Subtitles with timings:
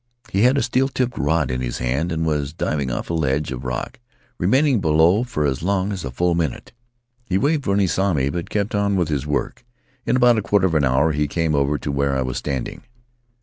[0.31, 3.51] He had a steel tipped rod in his hand and was diving off a ledge
[3.51, 3.99] of rock,
[4.39, 6.71] remaining below for as long as a full minute.
[7.23, 9.63] He waved when he saw me, but kept on with his work.
[10.07, 12.81] In about a quarter of an hour he came over to where 1 was standing.